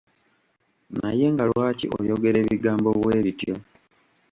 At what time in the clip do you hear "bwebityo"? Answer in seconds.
2.99-3.55